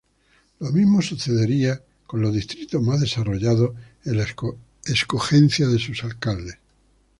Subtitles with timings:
[0.59, 4.25] Lo mismo sucedería con los distritos más desarrollados en la
[4.91, 6.57] escogencia de sus alcaldes.